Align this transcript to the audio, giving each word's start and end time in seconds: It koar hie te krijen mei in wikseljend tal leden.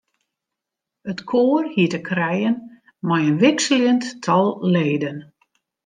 It 1.11 1.19
koar 1.31 1.63
hie 1.73 1.85
te 1.93 1.99
krijen 2.09 2.57
mei 3.07 3.23
in 3.29 3.39
wikseljend 3.43 4.03
tal 4.25 4.47
leden. 4.73 5.17